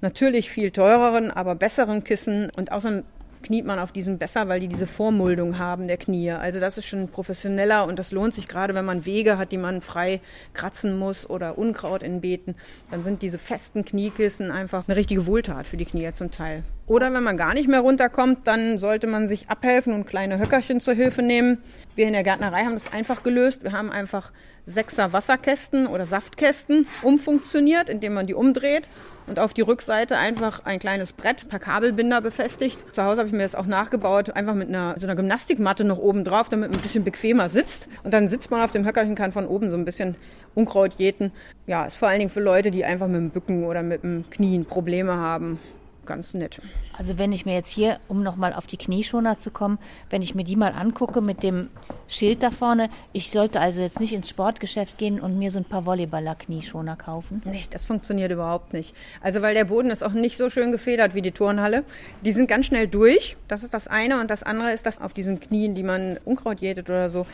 [0.00, 3.04] natürlich viel teureren, aber besseren Kissen und außerdem
[3.42, 6.32] kniet man auf diesen besser, weil die diese Vormuldung haben der Knie.
[6.32, 9.58] Also das ist schon professioneller und das lohnt sich gerade, wenn man Wege hat, die
[9.58, 10.20] man frei
[10.54, 12.54] kratzen muss oder Unkraut in Beeten.
[12.90, 16.62] Dann sind diese festen Kniekissen einfach eine richtige Wohltat für die Knie zum Teil.
[16.86, 20.80] Oder wenn man gar nicht mehr runterkommt, dann sollte man sich abhelfen und kleine Höckerchen
[20.80, 21.58] zur Hilfe nehmen.
[21.94, 23.62] Wir in der Gärtnerei haben das einfach gelöst.
[23.62, 24.32] Wir haben einfach
[24.64, 28.88] sechser Wasserkästen oder Saftkästen umfunktioniert, indem man die umdreht
[29.28, 32.94] und auf die Rückseite einfach ein kleines Brett per Kabelbinder befestigt.
[32.94, 35.98] Zu Hause habe ich mir das auch nachgebaut, einfach mit einer, so einer Gymnastikmatte noch
[35.98, 37.88] oben drauf, damit man ein bisschen bequemer sitzt.
[38.04, 40.16] Und dann sitzt man auf dem Höckerchen, kann von oben so ein bisschen
[40.54, 41.32] Unkraut jäten.
[41.66, 44.28] Ja, ist vor allen Dingen für Leute, die einfach mit dem Bücken oder mit dem
[44.30, 45.60] Knien Probleme haben,
[46.06, 46.60] ganz nett.
[46.98, 49.78] Also wenn ich mir jetzt hier, um nochmal auf die Knieschoner zu kommen,
[50.10, 51.70] wenn ich mir die mal angucke mit dem
[52.08, 55.64] Schild da vorne, ich sollte also jetzt nicht ins Sportgeschäft gehen und mir so ein
[55.64, 57.40] paar Volleyballer-Knieschoner kaufen.
[57.44, 58.96] Nee, das funktioniert überhaupt nicht.
[59.22, 61.84] Also weil der Boden ist auch nicht so schön gefedert wie die Turnhalle.
[62.24, 63.36] Die sind ganz schnell durch.
[63.46, 64.20] Das ist das eine.
[64.20, 67.26] Und das andere ist, dass auf diesen Knien, die man Unkraut jätet oder so,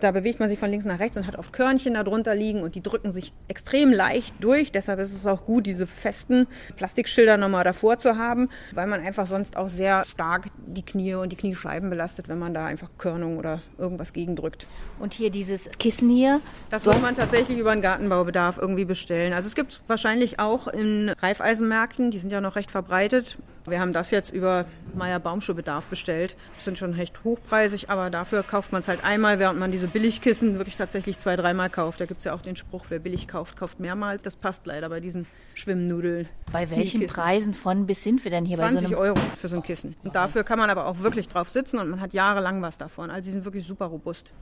[0.00, 2.62] da bewegt man sich von links nach rechts und hat oft Körnchen da drunter liegen
[2.62, 4.72] und die drücken sich extrem leicht durch.
[4.72, 9.26] Deshalb ist es auch gut, diese festen Plastikschilder nochmal davor zu haben, weil man einfach
[9.26, 13.38] sonst auch sehr stark die Knie und die Kniescheiben belastet, wenn man da einfach Körnung
[13.38, 14.66] oder irgendwas gegendrückt.
[14.98, 16.40] Und hier dieses Kissen hier.
[16.70, 19.32] Das muss man tatsächlich über den Gartenbaubedarf irgendwie bestellen.
[19.32, 23.38] Also es gibt es wahrscheinlich auch in Reifeisenmärkten, die sind ja noch recht verbreitet.
[23.70, 26.36] Wir haben das jetzt über Meier Baumschuhbedarf bestellt.
[26.56, 29.88] Das sind schon recht hochpreisig, aber dafür kauft man es halt einmal, während man diese
[29.88, 32.00] Billigkissen wirklich tatsächlich zwei, dreimal kauft.
[32.00, 34.22] Da gibt es ja auch den Spruch, wer billig kauft, kauft mehrmals.
[34.22, 36.28] Das passt leider bei diesen Schwimmnudeln.
[36.52, 37.06] Bei welchen.
[37.06, 38.96] Preisen von bis sind wir denn hier bei so 20?
[38.96, 39.96] Euro für so ein Kissen.
[40.04, 43.10] Und dafür kann man aber auch wirklich drauf sitzen und man hat jahrelang was davon.
[43.10, 44.32] Also die sind wirklich super robust.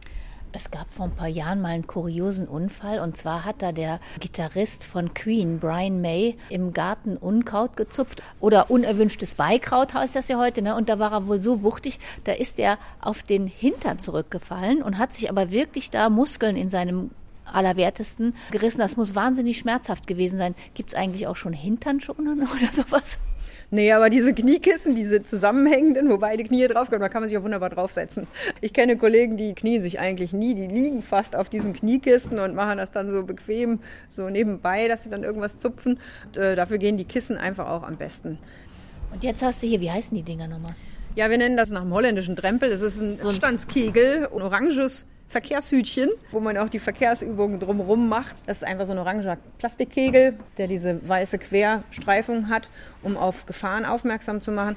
[0.52, 4.00] Es gab vor ein paar Jahren mal einen kuriosen Unfall und zwar hat da der
[4.20, 10.38] Gitarrist von Queen, Brian May, im Garten Unkraut gezupft oder unerwünschtes Beikraut heißt das ja
[10.38, 10.74] heute, ne?
[10.74, 14.98] Und da war er wohl so wuchtig, da ist er auf den Hintern zurückgefallen und
[14.98, 17.10] hat sich aber wirklich da Muskeln in seinem
[17.44, 18.78] Allerwertesten gerissen.
[18.78, 20.54] Das muss wahnsinnig schmerzhaft gewesen sein.
[20.74, 23.18] Gibt es eigentlich auch schon Hinternschonen oder sowas?
[23.70, 27.36] Nee, aber diese Kniekissen, diese zusammenhängenden, wo beide Knie drauf kommen, da kann man sich
[27.36, 28.28] auch wunderbar draufsetzen.
[28.60, 32.54] Ich kenne Kollegen, die knien sich eigentlich nie, die liegen fast auf diesen Kniekisten und
[32.54, 35.98] machen das dann so bequem, so nebenbei, dass sie dann irgendwas zupfen.
[36.26, 38.38] Und, äh, dafür gehen die Kissen einfach auch am besten.
[39.12, 40.74] Und jetzt hast du hier, wie heißen die Dinger nochmal?
[41.16, 42.70] Ja, wir nennen das nach dem holländischen Drempel.
[42.70, 48.36] Das ist ein Standskegel, ein oranges Verkehrshütchen, wo man auch die Verkehrsübungen drumherum macht.
[48.46, 52.68] Das ist einfach so ein oranger Plastikkegel, der diese weiße Querstreifung hat,
[53.02, 54.76] um auf Gefahren aufmerksam zu machen.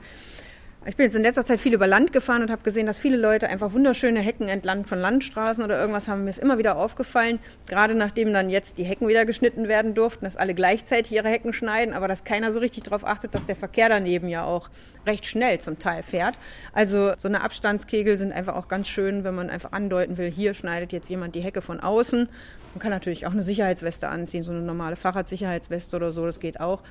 [0.85, 3.17] Ich bin jetzt in letzter Zeit viel über Land gefahren und habe gesehen, dass viele
[3.17, 6.23] Leute einfach wunderschöne Hecken entlang von Landstraßen oder irgendwas haben.
[6.23, 10.23] Mir ist immer wieder aufgefallen, gerade nachdem dann jetzt die Hecken wieder geschnitten werden durften,
[10.23, 13.57] dass alle gleichzeitig ihre Hecken schneiden, aber dass keiner so richtig darauf achtet, dass der
[13.57, 14.69] Verkehr daneben ja auch
[15.05, 16.39] recht schnell zum Teil fährt.
[16.71, 20.53] Also so eine Abstandskegel sind einfach auch ganz schön, wenn man einfach andeuten will, hier
[20.53, 22.29] schneidet jetzt jemand die Hecke von außen
[22.73, 26.59] man kann natürlich auch eine Sicherheitsweste anziehen, so eine normale Fahrradsicherheitsweste oder so, das geht
[26.59, 26.83] auch.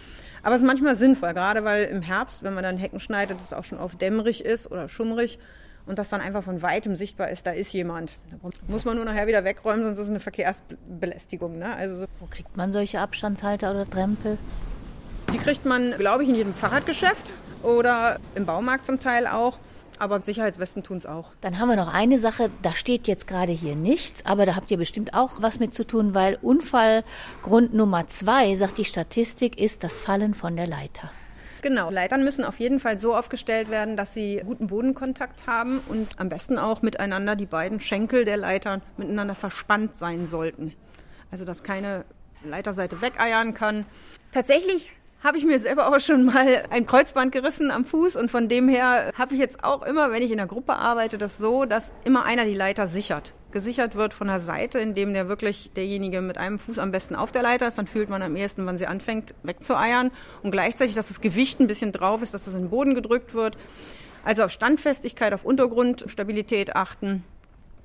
[0.42, 3.52] Aber es ist manchmal sinnvoll, gerade weil im Herbst, wenn man dann Hecken schneidet, es
[3.52, 5.38] auch schon oft dämmerig ist oder schummrig
[5.86, 8.18] und das dann einfach von weitem sichtbar ist, da ist jemand.
[8.30, 8.36] Da
[8.66, 11.58] muss man nur nachher wieder wegräumen, sonst ist es eine Verkehrsbelästigung.
[11.58, 11.74] Ne?
[11.74, 14.36] Also Wo kriegt man solche Abstandshalter oder Drempel?
[15.32, 17.30] Die kriegt man, glaube ich, in jedem Fahrradgeschäft
[17.62, 19.58] oder im Baumarkt zum Teil auch.
[19.98, 21.32] Aber Sicherheitswesten tun es auch.
[21.40, 24.70] Dann haben wir noch eine Sache, da steht jetzt gerade hier nichts, aber da habt
[24.70, 29.82] ihr bestimmt auch was mit zu tun, weil Unfallgrund Nummer zwei, sagt die Statistik, ist
[29.84, 31.10] das Fallen von der Leiter.
[31.60, 36.08] Genau, Leitern müssen auf jeden Fall so aufgestellt werden, dass sie guten Bodenkontakt haben und
[36.18, 40.72] am besten auch miteinander die beiden Schenkel der Leitern miteinander verspannt sein sollten.
[41.32, 42.04] Also dass keine
[42.44, 43.84] Leiterseite wegeiern kann.
[44.32, 48.48] Tatsächlich habe ich mir selber auch schon mal ein Kreuzband gerissen am Fuß und von
[48.48, 51.64] dem her habe ich jetzt auch immer, wenn ich in der Gruppe arbeite, das so,
[51.64, 53.34] dass immer einer die Leiter sichert.
[53.50, 57.32] Gesichert wird von der Seite, indem der wirklich derjenige mit einem Fuß am besten auf
[57.32, 60.10] der Leiter ist, dann fühlt man am ehesten, wann sie anfängt wegzueiern
[60.42, 63.34] und gleichzeitig, dass das Gewicht ein bisschen drauf ist, dass das in den Boden gedrückt
[63.34, 63.56] wird.
[64.24, 67.24] Also auf Standfestigkeit, auf Untergrundstabilität achten.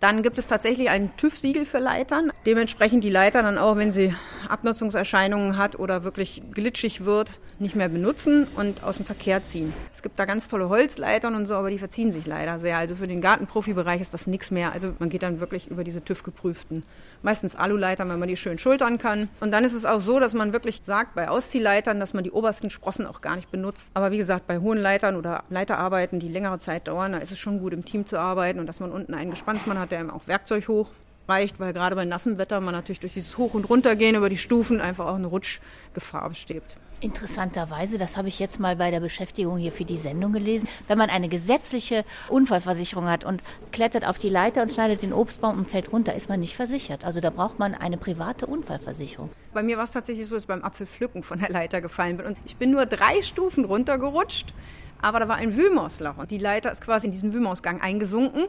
[0.04, 2.30] Dann gibt es tatsächlich ein TÜV-Siegel für Leitern.
[2.46, 4.14] Dementsprechend die Leiter dann auch, wenn sie
[4.50, 9.74] Abnutzungserscheinungen hat oder wirklich glitschig wird, nicht mehr benutzen und aus dem Verkehr ziehen.
[9.94, 12.80] Es gibt da ganz tolle Holzleitern und so, aber die verziehen sich leider sehr.
[12.80, 14.74] Also für den Gartenprofibereich ist das nichts mehr.
[14.74, 16.84] Also man geht dann wirklich über diese TÜV-geprüften.
[17.22, 19.30] Meistens Aluleitern, wenn man die schön schultern kann.
[19.40, 22.32] Und dann ist es auch so, dass man wirklich sagt, bei Ausziehleitern, dass man die
[22.32, 23.90] obersten Sprossen auch gar nicht benutzt.
[23.94, 27.40] Aber wie gesagt, bei hohen Leitern oder Leiterarbeiten, die längere Zeit dauern, da ist es
[27.40, 30.10] schon gut, im Team zu arbeiten und dass man unten einen Gespannsmann hat, der ihm
[30.10, 30.90] auch Werkzeug hoch
[31.28, 34.38] reicht, weil gerade bei nassem Wetter man natürlich durch dieses Hoch- und Runtergehen über die
[34.38, 36.64] Stufen einfach auch eine Rutschgefahr besteht.
[37.00, 40.98] Interessanterweise, das habe ich jetzt mal bei der Beschäftigung hier für die Sendung gelesen, wenn
[40.98, 45.68] man eine gesetzliche Unfallversicherung hat und klettert auf die Leiter und schneidet den Obstbaum und
[45.68, 47.04] fällt runter, ist man nicht versichert.
[47.04, 49.30] Also da braucht man eine private Unfallversicherung.
[49.54, 52.26] Bei mir war es tatsächlich so, dass ich beim Apfelpflücken von der Leiter gefallen bin
[52.26, 54.54] und ich bin nur drei Stufen runtergerutscht,
[55.02, 58.48] aber da war ein Wühlmausloch und die Leiter ist quasi in diesen Wühlmausgang eingesunken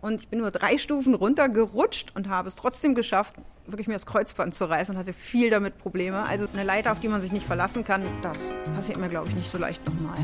[0.00, 3.34] und ich bin nur drei Stufen runtergerutscht und habe es trotzdem geschafft,
[3.66, 6.22] wirklich mir das Kreuzband zu reißen und hatte viel damit Probleme.
[6.26, 9.34] Also eine Leiter, auf die man sich nicht verlassen kann, das passiert mir, glaube ich,
[9.34, 10.18] nicht so leicht nochmal.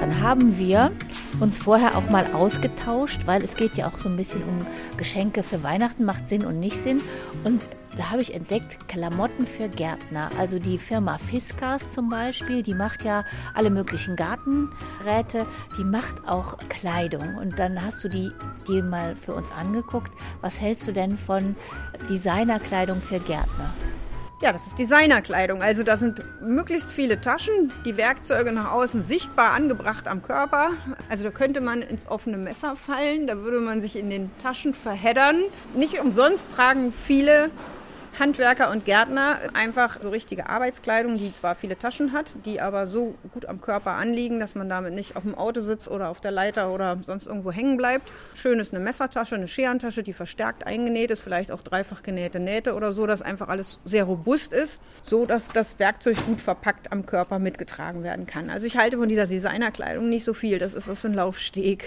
[0.00, 0.92] Dann haben wir
[1.40, 5.42] uns vorher auch mal ausgetauscht, weil es geht ja auch so ein bisschen um Geschenke
[5.42, 7.00] für Weihnachten, macht Sinn und nicht Sinn.
[7.44, 10.30] Und da habe ich entdeckt Klamotten für Gärtner.
[10.38, 15.46] Also die Firma Fiskas zum Beispiel, die macht ja alle möglichen Gartenräte,
[15.78, 17.36] die macht auch Kleidung.
[17.36, 18.30] Und dann hast du die,
[18.68, 20.12] die mal für uns angeguckt.
[20.42, 21.56] Was hältst du denn von
[22.08, 23.74] Designerkleidung für Gärtner?
[24.42, 25.62] Ja, das ist Designerkleidung.
[25.62, 30.72] Also da sind möglichst viele Taschen, die Werkzeuge nach außen sichtbar angebracht am Körper.
[31.08, 34.74] Also da könnte man ins offene Messer fallen, da würde man sich in den Taschen
[34.74, 35.36] verheddern.
[35.74, 37.50] Nicht umsonst tragen viele
[38.18, 43.14] Handwerker und Gärtner einfach so richtige Arbeitskleidung, die zwar viele Taschen hat, die aber so
[43.34, 46.30] gut am Körper anliegen, dass man damit nicht auf dem Auto sitzt oder auf der
[46.30, 48.10] Leiter oder sonst irgendwo hängen bleibt.
[48.34, 52.74] Schön ist eine Messertasche, eine Scherentasche, die verstärkt eingenäht ist, vielleicht auch dreifach genähte Nähte
[52.74, 57.04] oder so, dass einfach alles sehr robust ist, so dass das Werkzeug gut verpackt am
[57.06, 58.48] Körper mitgetragen werden kann.
[58.50, 60.58] Also ich halte von dieser Designerkleidung nicht so viel.
[60.58, 61.84] Das ist was für ein Laufsteg.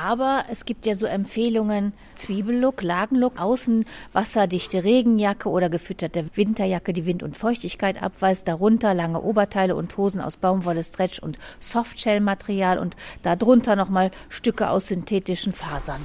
[0.00, 7.04] Aber es gibt ja so Empfehlungen, Zwiebellook, Lagenlook, außen wasserdichte Regenjacke oder gefütterte Winterjacke, die
[7.04, 12.96] Wind und Feuchtigkeit abweist, darunter lange Oberteile und Hosen aus Baumwolle, Stretch und Softshell-Material und
[13.22, 16.02] darunter nochmal Stücke aus synthetischen Fasern.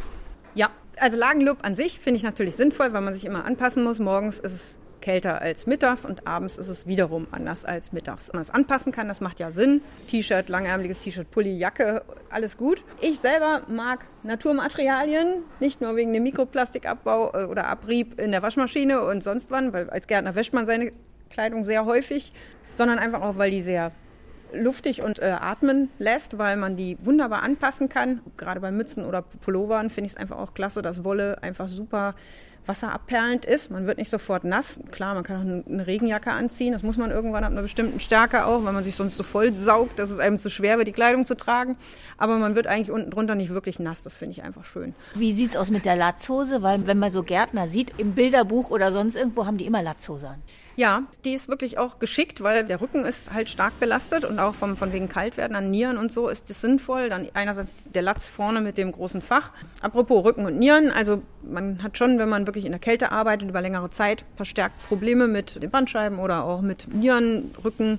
[0.53, 0.69] Ja,
[0.99, 3.99] also Lagenlook an sich finde ich natürlich sinnvoll, weil man sich immer anpassen muss.
[3.99, 8.33] Morgens ist es kälter als mittags und abends ist es wiederum anders als mittags.
[8.33, 9.79] Man es anpassen kann, das macht ja Sinn.
[10.09, 12.83] T-Shirt, langärmeliges T-Shirt, Pulli, Jacke, alles gut.
[12.99, 19.01] Ich selber mag Naturmaterialien, nicht nur wegen dem Mikroplastikabbau äh, oder Abrieb in der Waschmaschine
[19.01, 20.91] und sonst wann, weil als Gärtner wäscht man seine
[21.29, 22.33] Kleidung sehr häufig,
[22.73, 23.93] sondern einfach auch, weil die sehr
[24.53, 28.19] luftig und äh, atmen lässt, weil man die wunderbar anpassen kann.
[28.35, 32.13] Gerade bei Mützen oder Pullovern finde ich es einfach auch klasse, dass Wolle einfach super
[32.67, 33.71] wasserabperlend ist.
[33.71, 34.77] Man wird nicht sofort nass.
[34.91, 36.73] Klar, man kann auch eine Regenjacke anziehen.
[36.73, 39.53] Das muss man irgendwann ab einer bestimmten Stärke auch, weil man sich sonst so voll
[39.53, 41.77] saugt, dass es einem zu schwer wird, die Kleidung zu tragen.
[42.17, 44.03] Aber man wird eigentlich unten drunter nicht wirklich nass.
[44.03, 44.93] Das finde ich einfach schön.
[45.15, 46.61] Wie sieht es aus mit der Latzhose?
[46.61, 50.29] Weil wenn man so Gärtner sieht, im Bilderbuch oder sonst irgendwo haben die immer Latzhose
[50.29, 50.41] an.
[50.77, 54.53] Ja, die ist wirklich auch geschickt, weil der Rücken ist halt stark belastet und auch
[54.53, 57.09] vom, von wegen Kaltwerden an Nieren und so ist es sinnvoll.
[57.09, 59.51] Dann einerseits der Latz vorne mit dem großen Fach.
[59.81, 63.49] Apropos Rücken und Nieren, also man hat schon, wenn man wirklich in der Kälte arbeitet
[63.49, 67.97] über längere Zeit, verstärkt Probleme mit den Bandscheiben oder auch mit Nieren, Rücken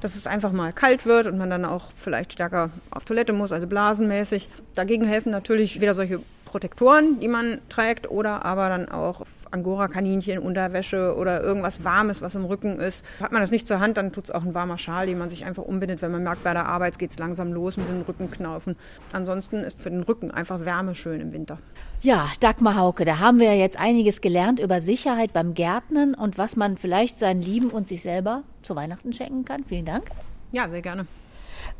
[0.00, 3.52] dass es einfach mal kalt wird und man dann auch vielleicht stärker auf Toilette muss,
[3.52, 4.48] also blasenmäßig.
[4.74, 6.20] Dagegen helfen natürlich wieder solche
[6.52, 12.44] Protektoren, die man trägt oder aber dann auch Angora-Kaninchen, Unterwäsche oder irgendwas Warmes, was im
[12.44, 13.06] Rücken ist.
[13.22, 15.30] Hat man das nicht zur Hand, dann tut es auch ein warmer Schal, den man
[15.30, 18.02] sich einfach umbindet, wenn man merkt, bei der Arbeit geht es langsam los mit den
[18.02, 18.76] Rückenknaufen.
[19.14, 21.56] Ansonsten ist für den Rücken einfach Wärme schön im Winter.
[22.02, 26.36] Ja, Dagmar Hauke, da haben wir ja jetzt einiges gelernt über Sicherheit beim Gärtnern und
[26.36, 29.64] was man vielleicht seinen Lieben und sich selber zu Weihnachten schenken kann.
[29.64, 30.04] Vielen Dank.
[30.52, 31.06] Ja, sehr gerne.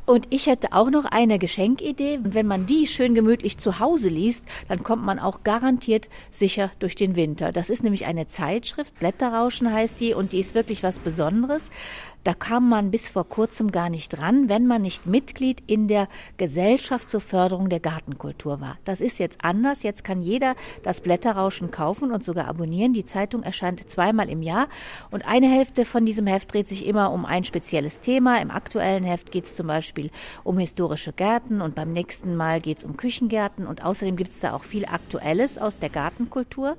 [0.04, 2.16] Und ich hätte auch noch eine Geschenkidee.
[2.16, 6.72] Und wenn man die schön gemütlich zu Hause liest, dann kommt man auch garantiert sicher
[6.80, 7.52] durch den Winter.
[7.52, 11.70] Das ist nämlich eine Zeitschrift, Blätterrauschen heißt die, und die ist wirklich was Besonderes.
[12.24, 16.08] Da kam man bis vor kurzem gar nicht dran, wenn man nicht Mitglied in der
[16.36, 18.78] Gesellschaft zur Förderung der Gartenkultur war.
[18.84, 19.82] Das ist jetzt anders.
[19.82, 20.54] Jetzt kann jeder
[20.84, 22.92] das Blätterrauschen kaufen und sogar abonnieren.
[22.92, 24.68] Die Zeitung erscheint zweimal im Jahr
[25.10, 28.40] und eine Hälfte von diesem Heft dreht sich immer um ein spezielles Thema.
[28.40, 30.10] Im aktuellen Heft geht es zum Beispiel
[30.44, 34.40] um historische Gärten und beim nächsten Mal geht es um Küchengärten und außerdem gibt es
[34.40, 36.76] da auch viel Aktuelles aus der Gartenkultur.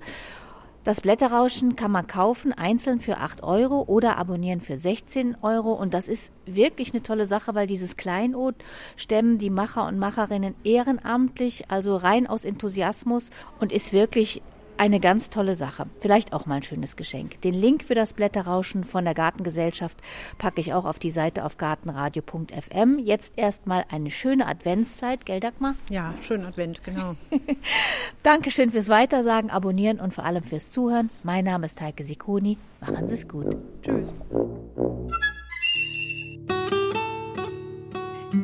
[0.83, 5.71] Das Blätterrauschen kann man kaufen, einzeln für 8 Euro oder abonnieren für 16 Euro.
[5.71, 8.55] Und das ist wirklich eine tolle Sache, weil dieses Kleinod
[8.97, 13.29] stemmen die Macher und Macherinnen ehrenamtlich, also rein aus Enthusiasmus
[13.61, 14.41] und ist wirklich
[14.77, 15.85] eine ganz tolle Sache.
[15.99, 17.41] Vielleicht auch mal ein schönes Geschenk.
[17.41, 19.97] Den Link für das Blätterrauschen von der Gartengesellschaft
[20.37, 22.99] packe ich auch auf die Seite auf gartenradio.fm.
[22.99, 25.75] Jetzt erstmal eine schöne Adventszeit, gell Dagmar?
[25.89, 27.15] Ja, schönen Advent, genau.
[28.23, 31.09] Dankeschön fürs Weitersagen, Abonnieren und vor allem fürs Zuhören.
[31.23, 32.57] Mein Name ist Heike Sikoni.
[32.81, 33.55] Machen Sie es gut.
[33.81, 34.13] Tschüss.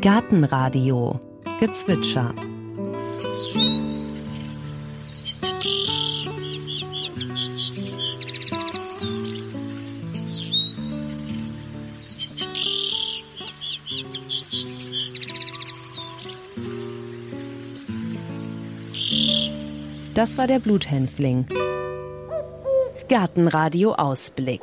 [0.02, 1.20] Gartenradio
[1.60, 2.34] Gezwitscher
[20.20, 21.46] Das war der Bluthänfling.
[23.08, 24.60] Gartenradio Ausblick.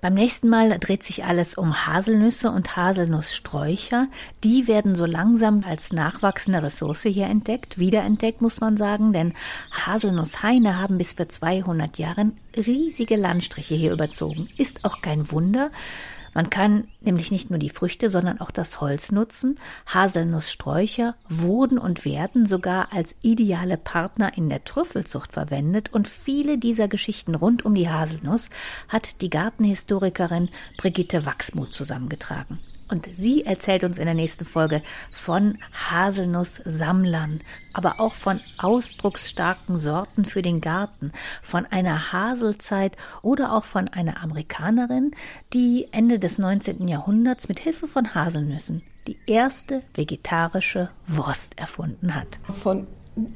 [0.00, 4.06] Beim nächsten Mal dreht sich alles um Haselnüsse und Haselnusssträucher.
[4.44, 9.32] Die werden so langsam als nachwachsende Ressource hier entdeckt, wiederentdeckt muss man sagen, denn
[9.72, 14.48] Haselnusshaine haben bis vor 200 Jahren riesige Landstriche hier überzogen.
[14.56, 15.72] Ist auch kein Wunder,
[16.34, 19.58] man kann nämlich nicht nur die Früchte, sondern auch das Holz nutzen.
[19.86, 26.88] Haselnusssträucher wurden und werden sogar als ideale Partner in der Trüffelzucht verwendet und viele dieser
[26.88, 28.50] Geschichten rund um die Haselnuss
[28.88, 32.58] hat die Gartenhistorikerin Brigitte Wachsmuth zusammengetragen.
[32.94, 34.80] Und sie erzählt uns in der nächsten Folge
[35.10, 35.58] von
[35.90, 37.40] Haselnusssammlern,
[37.72, 41.10] aber auch von ausdrucksstarken Sorten für den Garten,
[41.42, 45.10] von einer Haselzeit oder auch von einer Amerikanerin,
[45.52, 46.86] die Ende des 19.
[46.86, 52.38] Jahrhunderts mit Hilfe von Haselnüssen die erste vegetarische Wurst erfunden hat.
[52.44, 52.86] Von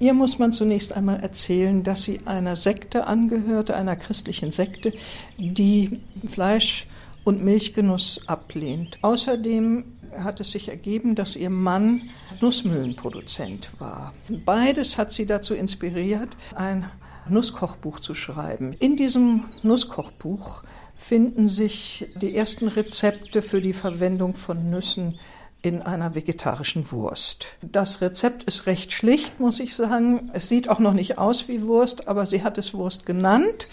[0.00, 4.92] Ihr muss man zunächst einmal erzählen, dass sie einer Sekte angehörte, einer christlichen Sekte,
[5.36, 6.88] die Fleisch
[7.28, 8.98] und Milchgenuss ablehnt.
[9.02, 9.84] Außerdem
[10.18, 12.08] hat es sich ergeben, dass ihr Mann
[12.40, 14.14] Nussmühlenproduzent war.
[14.46, 16.90] Beides hat sie dazu inspiriert, ein
[17.28, 18.72] Nusskochbuch zu schreiben.
[18.80, 20.62] In diesem Nusskochbuch
[20.96, 25.18] finden sich die ersten Rezepte für die Verwendung von Nüssen
[25.60, 27.56] in einer vegetarischen Wurst.
[27.60, 30.30] Das Rezept ist recht schlicht, muss ich sagen.
[30.32, 33.68] Es sieht auch noch nicht aus wie Wurst, aber sie hat es Wurst genannt.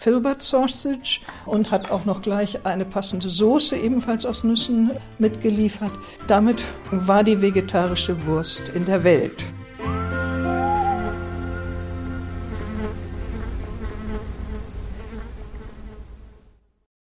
[0.00, 5.92] Filbert Sausage und hat auch noch gleich eine passende Soße ebenfalls aus Nüssen mitgeliefert.
[6.26, 9.44] Damit war die vegetarische Wurst in der Welt.